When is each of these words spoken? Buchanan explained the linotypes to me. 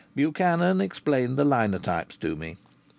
Buchanan 0.15 0.81
explained 0.81 1.37
the 1.37 1.45
linotypes 1.45 2.17
to 2.21 2.35
me. 2.35 2.57